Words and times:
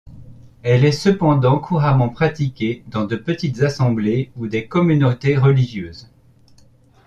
Elle 0.63 0.83
est 0.83 0.91
cependant 0.93 1.59
couramment 1.59 2.09
pratiquée 2.09 2.83
dans 2.87 3.05
de 3.05 3.15
petites 3.15 3.61
assemblées 3.61 4.31
ou 4.35 4.47
des 4.47 4.65
communautés 4.65 5.37
religieuses. 5.37 6.09